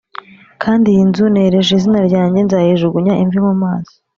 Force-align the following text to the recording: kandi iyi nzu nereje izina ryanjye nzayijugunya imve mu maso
kandi 0.63 0.85
iyi 0.89 1.03
nzu 1.09 1.25
nereje 1.33 1.71
izina 1.77 1.99
ryanjye 2.07 2.39
nzayijugunya 2.45 3.13
imve 3.23 3.39
mu 3.47 3.53
maso 3.63 3.95